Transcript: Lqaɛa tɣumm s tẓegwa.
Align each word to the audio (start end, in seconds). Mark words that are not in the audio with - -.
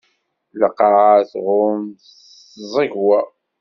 Lqaɛa 0.63 1.17
tɣumm 1.31 1.83
s 2.05 2.09
tẓegwa. 2.71 3.19